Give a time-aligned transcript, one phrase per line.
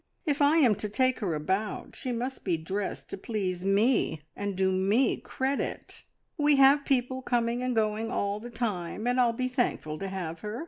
[0.25, 4.55] If I am to take her about, she must be dressed to please me, and
[4.55, 6.05] do me credit.
[6.39, 10.39] "We have people coming and going all the time, and I'll be thankful to have
[10.39, 10.59] her.